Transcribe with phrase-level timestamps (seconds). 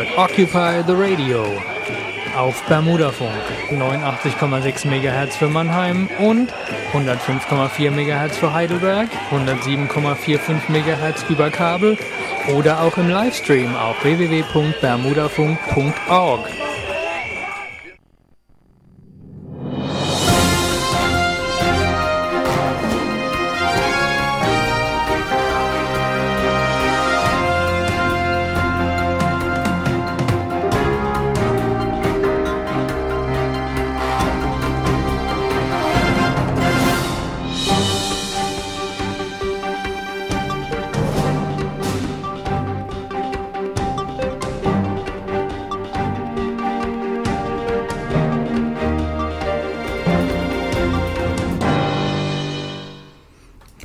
[0.00, 1.44] hört Occupy the Radio
[2.36, 3.32] auf Bermudafunk
[3.70, 6.52] 89,6 MHz für Mannheim und
[6.92, 11.96] 105,4 MHz für Heidelberg, 107,45 MHz über Kabel
[12.56, 16.69] oder auch im Livestream auf www.bermudafunk.org.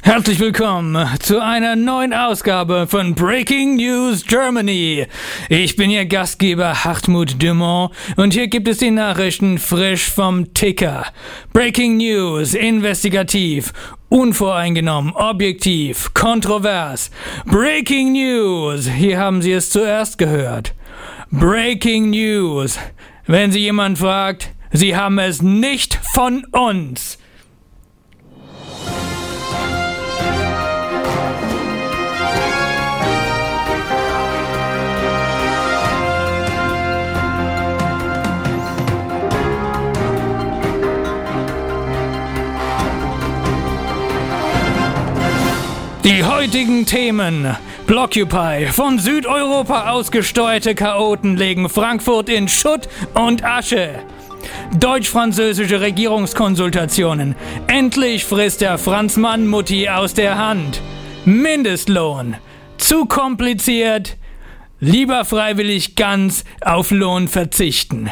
[0.05, 5.07] Herzlich willkommen zu einer neuen Ausgabe von Breaking News Germany.
[5.49, 11.07] Ich bin Ihr Gastgeber Hartmut Dumont und hier gibt es die Nachrichten frisch vom Ticker.
[11.53, 13.73] Breaking News, investigativ,
[14.07, 17.09] unvoreingenommen, objektiv, kontrovers.
[17.47, 20.75] Breaking News, hier haben Sie es zuerst gehört.
[21.31, 22.77] Breaking News,
[23.25, 27.17] wenn Sie jemand fragt, Sie haben es nicht von uns.
[46.05, 47.57] Die heutigen Themen.
[47.87, 48.67] Blockupy.
[48.67, 54.03] Von Südeuropa ausgesteuerte Chaoten legen Frankfurt in Schutt und Asche.
[54.77, 57.35] Deutsch-französische Regierungskonsultationen.
[57.65, 60.79] Endlich frisst der Franz-Mann-Mutti aus der Hand.
[61.25, 62.35] Mindestlohn.
[62.77, 64.17] Zu kompliziert.
[64.79, 68.11] Lieber freiwillig ganz auf Lohn verzichten.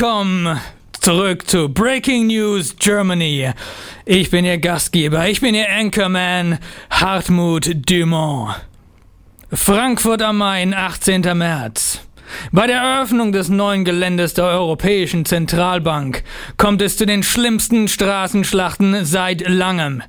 [0.00, 0.58] Willkommen
[0.98, 3.50] zurück zu Breaking News Germany.
[4.06, 8.54] Ich bin Ihr Gastgeber, ich bin Ihr Anchorman Hartmut Dumont.
[9.52, 11.36] Frankfurt am Main, 18.
[11.36, 12.00] März.
[12.50, 16.24] Bei der Eröffnung des neuen Geländes der Europäischen Zentralbank
[16.56, 20.02] kommt es zu den schlimmsten Straßenschlachten seit langem.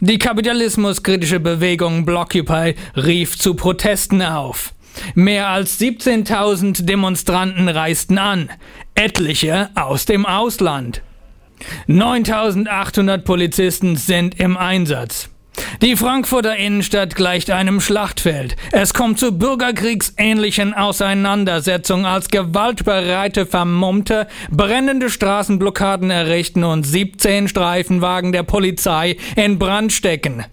[0.00, 4.74] Die kapitalismuskritische Bewegung Blockupy rief zu Protesten auf.
[5.14, 8.50] Mehr als 17.000 Demonstranten reisten an,
[8.98, 11.02] etliche aus dem Ausland.
[11.88, 15.30] 9.800 Polizisten sind im Einsatz.
[15.82, 18.56] Die Frankfurter Innenstadt gleicht einem Schlachtfeld.
[18.72, 28.42] Es kommt zu bürgerkriegsähnlichen Auseinandersetzungen, als gewaltbereite Vermummte brennende Straßenblockaden errichten und 17 Streifenwagen der
[28.42, 30.44] Polizei in Brand stecken.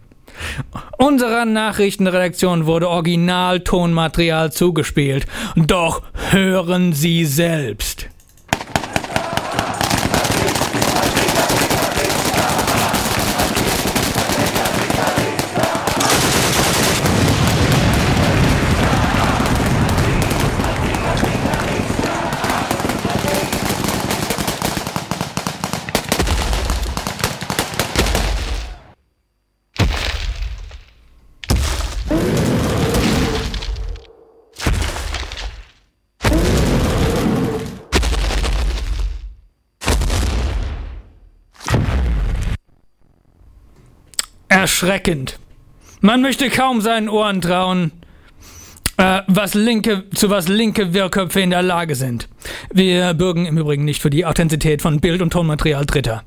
[0.97, 5.25] Unserer Nachrichtenredaktion wurde Original-Tonmaterial zugespielt.
[5.55, 8.09] Doch hören Sie selbst.
[44.65, 45.37] Erschreckend.
[46.01, 47.91] Man möchte kaum seinen Ohren trauen,
[48.97, 52.27] äh, was linke, zu was linke Wirrköpfe in der Lage sind.
[52.73, 56.23] Wir bürgen im Übrigen nicht für die Authentizität von Bild- und Tonmaterial Dritter.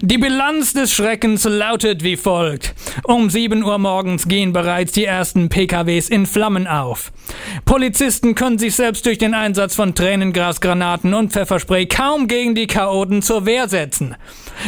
[0.00, 2.74] Die Bilanz des Schreckens lautet wie folgt.
[3.04, 7.12] Um 7 Uhr morgens gehen bereits die ersten PKWs in Flammen auf.
[7.64, 13.22] Polizisten können sich selbst durch den Einsatz von Tränengrasgranaten und Pfefferspray kaum gegen die Chaoten
[13.22, 14.16] zur Wehr setzen.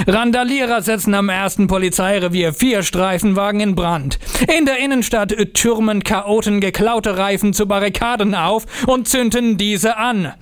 [0.07, 4.19] Randalierer setzen am ersten Polizeirevier vier Streifenwagen in Brand.
[4.57, 10.33] In der Innenstadt türmen Chaoten geklaute Reifen zu Barrikaden auf und zünden diese an.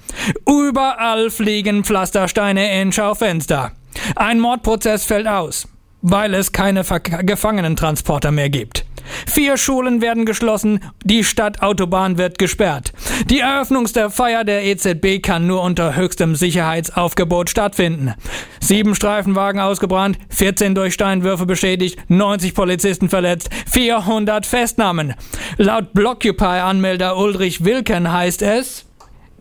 [0.48, 3.72] Überall fliegen Pflastersteine in Schaufenster.
[4.14, 5.68] Ein Mordprozess fällt aus,
[6.02, 8.84] weil es keine Ver Gefangenentransporter mehr gibt.
[9.26, 12.92] Vier Schulen werden geschlossen, die Stadtautobahn wird gesperrt.
[13.30, 18.14] Die Eröffnungsfeier der EZB kann nur unter höchstem Sicherheitsaufgebot stattfinden.
[18.60, 25.14] Sieben Streifenwagen ausgebrannt, 14 durch Steinwürfe beschädigt, 90 Polizisten verletzt, 400 Festnahmen.
[25.56, 28.85] Laut Blockupy-Anmelder Ulrich Wilken heißt es,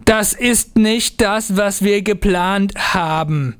[0.05, 3.55] das ist nicht das, was wir geplant haben.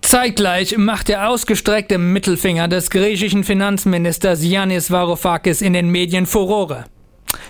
[0.00, 6.84] Zeitgleich macht der ausgestreckte Mittelfinger des griechischen Finanzministers Yannis Varoufakis in den Medien Furore.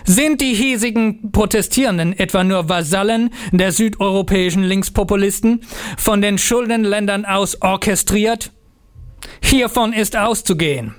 [0.03, 5.61] Sind die hiesigen Protestierenden etwa nur Vasallen der südeuropäischen Linkspopulisten,
[5.97, 8.51] von den Schuldenländern aus orchestriert?
[9.41, 10.95] Hiervon ist auszugehen.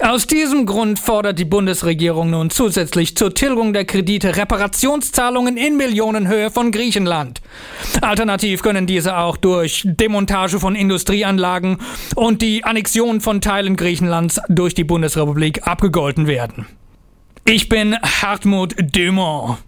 [0.00, 6.50] Aus diesem Grund fordert die Bundesregierung nun zusätzlich zur Tilgung der Kredite Reparationszahlungen in Millionenhöhe
[6.50, 7.40] von Griechenland.
[8.00, 11.78] Alternativ können diese auch durch Demontage von Industrieanlagen
[12.14, 16.66] und die Annexion von Teilen Griechenlands durch die Bundesrepublik abgegolten werden.
[17.44, 19.58] Ich bin Hartmut Dumont.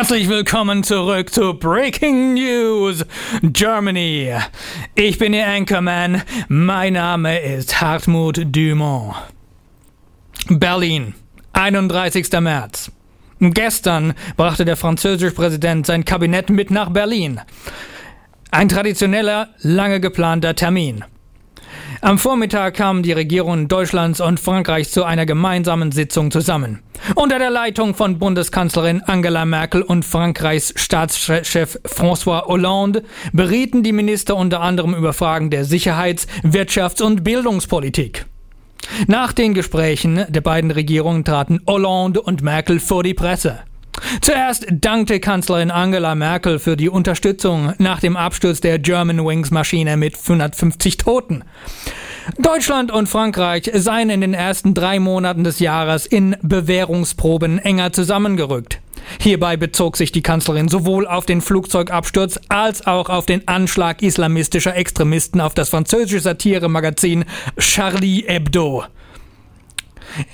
[0.00, 3.04] Herzlich willkommen zurück zu Breaking News
[3.42, 4.32] Germany.
[4.94, 6.22] Ich bin Ihr Anchorman.
[6.48, 9.14] Mein Name ist Hartmut Dumont.
[10.48, 11.12] Berlin,
[11.52, 12.32] 31.
[12.40, 12.90] März.
[13.40, 17.42] Gestern brachte der französische Präsident sein Kabinett mit nach Berlin.
[18.50, 21.04] Ein traditioneller, lange geplanter Termin.
[22.00, 26.80] Am Vormittag kamen die Regierungen Deutschlands und Frankreichs zu einer gemeinsamen Sitzung zusammen.
[27.14, 34.36] Unter der Leitung von Bundeskanzlerin Angela Merkel und Frankreichs Staatschef François Hollande berieten die Minister
[34.36, 38.26] unter anderem über Fragen der Sicherheits-, Wirtschafts- und Bildungspolitik.
[39.06, 43.60] Nach den Gesprächen der beiden Regierungen traten Hollande und Merkel vor die Presse.
[44.20, 49.96] Zuerst dankte Kanzlerin Angela Merkel für die Unterstützung nach dem Absturz der German Wings Maschine
[49.96, 51.44] mit 150 Toten.
[52.38, 58.80] Deutschland und Frankreich seien in den ersten drei Monaten des Jahres in Bewährungsproben enger zusammengerückt.
[59.18, 64.76] Hierbei bezog sich die Kanzlerin sowohl auf den Flugzeugabsturz als auch auf den Anschlag islamistischer
[64.76, 67.24] Extremisten auf das französische Satiremagazin
[67.58, 68.84] Charlie Hebdo.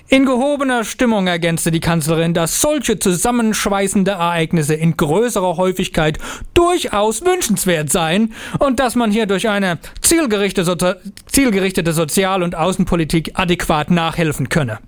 [0.08, 6.18] In gehobener Stimmung ergänzte die Kanzlerin, dass solche zusammenschweißende Ereignisse in größerer Häufigkeit
[6.54, 13.90] durchaus wünschenswert seien und dass man hier durch eine zielgerichtete, zielgerichtete Sozial- und Außenpolitik adäquat
[13.90, 14.78] nachhelfen könne.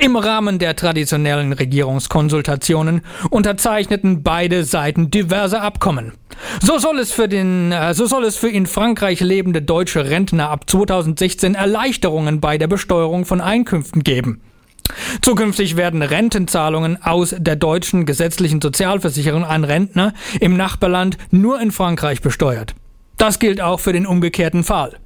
[0.00, 6.12] Im Rahmen der traditionellen Regierungskonsultationen unterzeichneten beide Seiten diverse Abkommen.
[6.60, 10.50] So soll es für den, äh, so soll es für in Frankreich lebende deutsche Rentner
[10.50, 14.40] ab 2016 Erleichterungen bei der Besteuerung von Einkünften geben.
[15.22, 22.20] Zukünftig werden Rentenzahlungen aus der deutschen gesetzlichen Sozialversicherung an Rentner im Nachbarland nur in Frankreich
[22.20, 22.74] besteuert.
[23.16, 24.98] Das gilt auch für den umgekehrten Fall.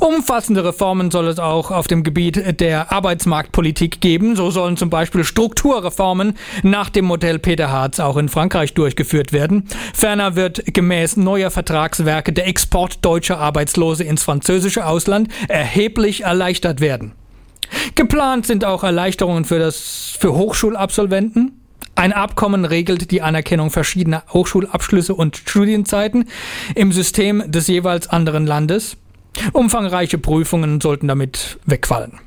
[0.00, 4.36] Umfassende Reformen soll es auch auf dem Gebiet der Arbeitsmarktpolitik geben.
[4.36, 9.68] So sollen zum Beispiel Strukturreformen nach dem Modell Peter Harz auch in Frankreich durchgeführt werden.
[9.94, 17.12] Ferner wird gemäß neuer Vertragswerke der Export deutscher Arbeitslose ins französische Ausland erheblich erleichtert werden.
[17.94, 21.60] Geplant sind auch Erleichterungen für, das, für Hochschulabsolventen.
[21.94, 26.28] Ein Abkommen regelt die Anerkennung verschiedener Hochschulabschlüsse und Studienzeiten
[26.74, 28.96] im System des jeweils anderen Landes.
[29.52, 32.18] Umfangreiche Prüfungen sollten damit wegfallen.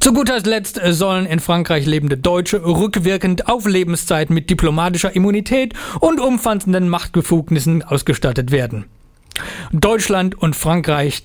[0.00, 6.20] Zu guter Letzt sollen in Frankreich lebende Deutsche rückwirkend auf Lebenszeit mit diplomatischer Immunität und
[6.20, 8.84] umfassenden Machtbefugnissen ausgestattet werden.
[9.72, 11.24] Deutschland und Frankreich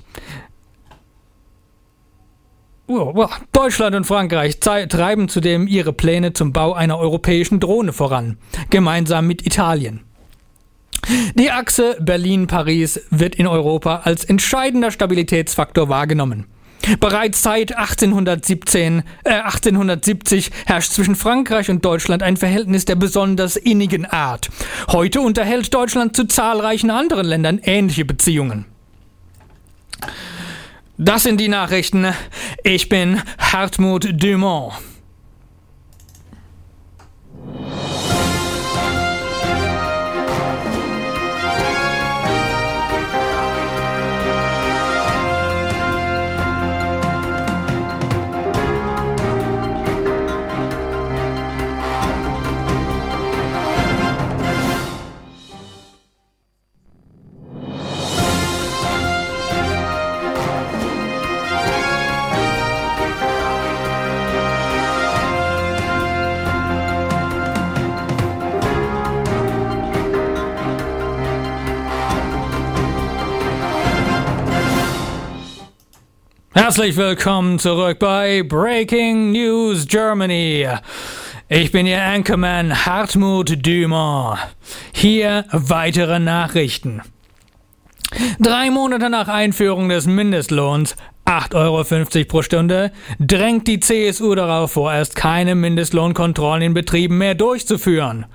[3.51, 8.37] Deutschland und Frankreich treiben zudem ihre Pläne zum Bau einer europäischen Drohne voran,
[8.69, 10.01] gemeinsam mit Italien.
[11.35, 16.45] Die Achse Berlin-Paris wird in Europa als entscheidender Stabilitätsfaktor wahrgenommen.
[16.99, 24.05] Bereits seit 1817, äh, 1870 herrscht zwischen Frankreich und Deutschland ein Verhältnis der besonders innigen
[24.05, 24.49] Art.
[24.91, 28.65] Heute unterhält Deutschland zu zahlreichen anderen Ländern ähnliche Beziehungen.
[30.97, 32.07] Das sind die Nachrichten.
[32.63, 34.73] Ich bin Hartmut Dumont.
[76.65, 80.67] Herzlich willkommen zurück bei Breaking News Germany.
[81.47, 84.39] Ich bin Ihr Anchorman Hartmut Dumont.
[84.91, 87.03] Hier weitere Nachrichten.
[88.39, 90.95] Drei Monate nach Einführung des Mindestlohns
[91.25, 98.27] 8,50 Euro pro Stunde drängt die CSU darauf vorerst keine Mindestlohnkontrollen in Betrieben mehr durchzuführen.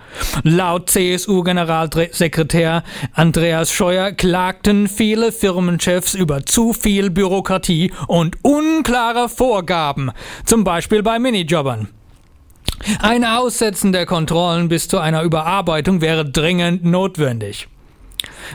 [0.43, 2.83] Laut CSU-Generalsekretär
[3.13, 10.11] Andreas Scheuer klagten viele Firmenchefs über zu viel Bürokratie und unklare Vorgaben,
[10.45, 11.89] zum Beispiel bei Minijobbern.
[13.01, 17.69] Ein Aussetzen der Kontrollen bis zu einer Überarbeitung wäre dringend notwendig.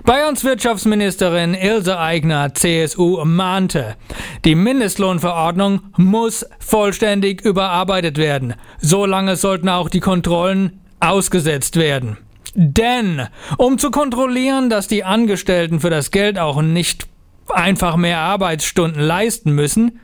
[0.03, 3.95] Bayerns Wirtschaftsministerin Ilse Aigner, CSU, mahnte,
[4.43, 8.55] die Mindestlohnverordnung muss vollständig überarbeitet werden.
[8.79, 12.17] Solange sollten auch die Kontrollen ausgesetzt werden.
[12.53, 17.07] Denn, um zu kontrollieren, dass die Angestellten für das Geld auch nicht
[17.49, 19.99] einfach mehr Arbeitsstunden leisten müssen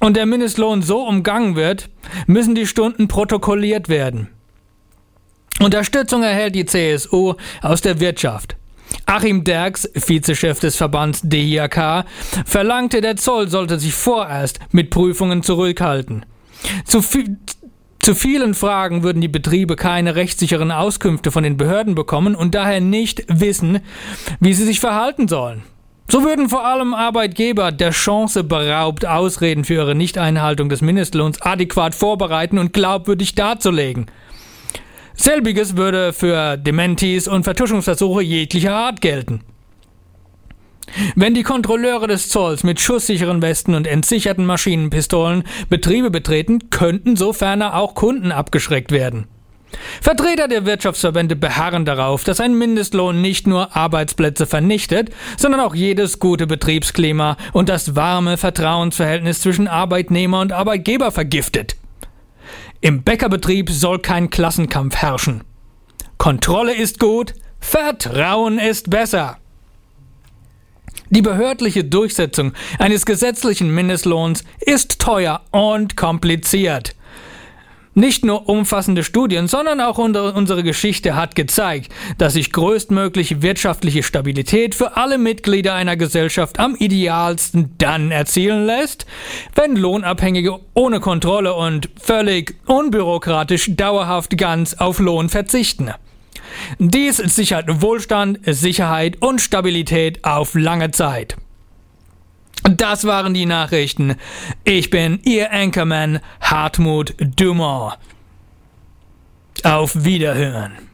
[0.00, 1.88] und der Mindestlohn so umgangen wird,
[2.26, 4.28] müssen die Stunden protokolliert werden.
[5.60, 8.56] Unterstützung erhält die CSU aus der Wirtschaft.
[9.12, 12.06] Achim Derks, Vizechef des Verbands DIAK,
[12.46, 16.24] verlangte, der Zoll sollte sich vorerst mit Prüfungen zurückhalten.
[16.86, 17.36] Zu, viel,
[18.00, 22.80] zu vielen Fragen würden die Betriebe keine rechtssicheren Auskünfte von den Behörden bekommen und daher
[22.80, 23.80] nicht wissen,
[24.40, 25.62] wie sie sich verhalten sollen.
[26.08, 31.94] So würden vor allem Arbeitgeber der Chance beraubt, Ausreden für ihre Nichteinhaltung des Mindestlohns adäquat
[31.94, 34.06] vorbereiten und glaubwürdig darzulegen.
[35.14, 39.40] Selbiges würde für Dementis und Vertuschungsversuche jeglicher Art gelten.
[41.14, 47.32] Wenn die Kontrolleure des Zolls mit schusssicheren Westen und entsicherten Maschinenpistolen Betriebe betreten, könnten so
[47.32, 49.26] ferner auch Kunden abgeschreckt werden.
[50.02, 56.18] Vertreter der Wirtschaftsverbände beharren darauf, dass ein Mindestlohn nicht nur Arbeitsplätze vernichtet, sondern auch jedes
[56.18, 61.76] gute Betriebsklima und das warme Vertrauensverhältnis zwischen Arbeitnehmer und Arbeitgeber vergiftet.
[62.84, 65.44] Im Bäckerbetrieb soll kein Klassenkampf herrschen.
[66.18, 69.38] Kontrolle ist gut, Vertrauen ist besser.
[71.10, 76.96] Die behördliche Durchsetzung eines gesetzlichen Mindestlohns ist teuer und kompliziert.
[77.94, 84.74] Nicht nur umfassende Studien, sondern auch unsere Geschichte hat gezeigt, dass sich größtmögliche wirtschaftliche Stabilität
[84.74, 89.04] für alle Mitglieder einer Gesellschaft am idealsten dann erzielen lässt,
[89.54, 95.90] wenn Lohnabhängige ohne Kontrolle und völlig unbürokratisch dauerhaft ganz auf Lohn verzichten.
[96.78, 101.36] Dies sichert Wohlstand, Sicherheit und Stabilität auf lange Zeit.
[102.62, 104.16] Das waren die Nachrichten.
[104.64, 107.98] Ich bin Ihr Anchorman Hartmut Dumont.
[109.64, 110.91] Auf Wiederhören.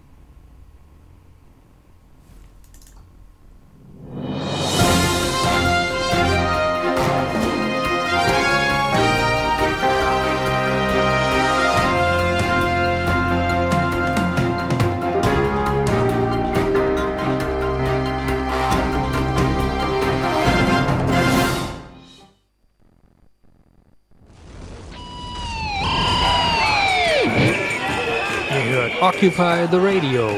[29.01, 30.29] Occupy the Radio.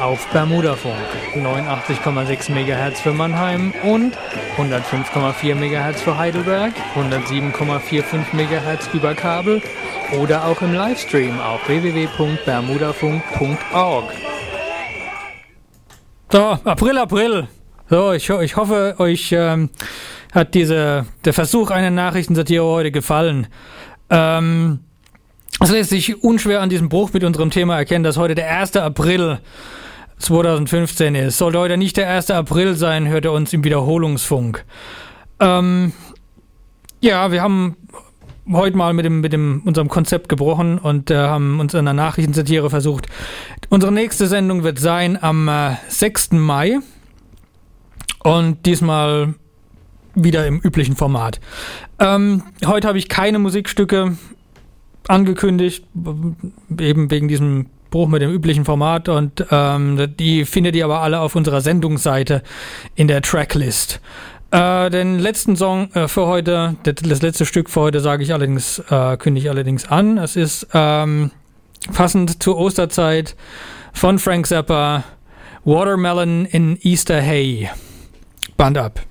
[0.00, 0.96] auf Bermudafunk
[1.34, 4.16] 89,6 MHz für Mannheim und
[4.56, 9.62] 105,4 MHz für Heidelberg, 107,45 MHz über Kabel
[10.20, 14.04] oder auch im Livestream auf www.bermudafunk.org.
[16.32, 17.46] So, April, April.
[17.88, 19.70] So, ich, ich hoffe, euch ähm,
[20.32, 23.46] hat diese, der Versuch einer Nachrichtensatire heute gefallen.
[24.10, 24.80] Ähm,
[25.60, 28.76] es lässt sich unschwer an diesem Bruch mit unserem Thema erkennen, dass heute der 1.
[28.76, 29.40] April
[30.18, 31.38] 2015 ist.
[31.38, 32.30] Sollte heute nicht der 1.
[32.30, 34.64] April sein, hört er uns im Wiederholungsfunk.
[35.40, 35.92] Ähm,
[37.00, 37.76] ja, wir haben
[38.52, 41.92] heute mal mit, dem, mit dem, unserem Konzept gebrochen und äh, haben uns in einer
[41.92, 43.06] Nachrichtensatire versucht.
[43.68, 46.32] Unsere nächste Sendung wird sein am äh, 6.
[46.32, 46.78] Mai
[48.22, 49.34] und diesmal
[50.14, 51.40] wieder im üblichen Format.
[51.98, 54.16] Ähm, heute habe ich keine Musikstücke
[55.08, 55.84] angekündigt,
[56.78, 61.20] eben wegen diesem Bruch mit dem üblichen Format und ähm, die findet ihr aber alle
[61.20, 62.42] auf unserer Sendungsseite
[62.94, 64.00] in der Tracklist.
[64.50, 68.78] Äh, den letzten Song äh, für heute, das letzte Stück für heute sage ich allerdings,
[68.90, 70.18] äh, kündige ich allerdings an.
[70.18, 71.30] Es ist ähm,
[71.92, 73.36] passend zur Osterzeit
[73.92, 75.04] von Frank Zappa,
[75.64, 77.68] Watermelon in Easter Hay.
[78.56, 79.08] Band ab.